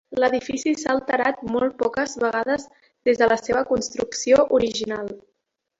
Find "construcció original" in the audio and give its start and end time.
3.75-5.17